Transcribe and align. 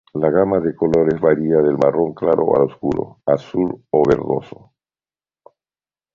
La 0.21 0.29
gama 0.35 0.59
de 0.59 0.73
colores 0.75 1.21
varía 1.21 1.57
del 1.57 1.77
marrón 1.77 2.15
claro 2.15 2.55
al 2.55 2.63
oscuro, 2.71 3.21
azul, 3.27 3.85
o 3.91 4.01
verdoso. 4.09 4.73